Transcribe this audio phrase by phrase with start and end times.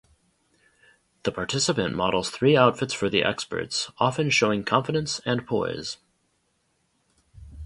[1.21, 5.97] The participant models three outfits for the experts, often showing confidence and poise.